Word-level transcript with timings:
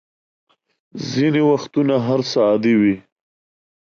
ځینې 1.09 1.41
وختونه 1.51 1.95
هر 2.07 2.19
څه 2.29 2.37
عادي 2.47 2.73
وي. 2.81 2.95